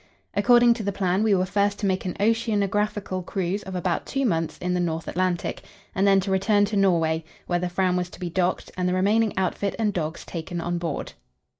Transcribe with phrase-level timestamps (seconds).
[0.33, 4.25] According to the plan we were first to make an oceanographical cruise of about two
[4.25, 5.61] months in the North Atlantic,
[5.93, 8.95] and then to return to Norway, where the Fram was to be docked and the
[8.95, 11.13] remaining outfit and dogs taken on board.